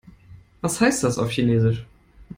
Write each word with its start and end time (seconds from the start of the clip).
Was 0.61 0.81
heißt 0.81 1.03
das 1.03 1.19
auf 1.19 1.29
Chinesisch? 1.29 1.85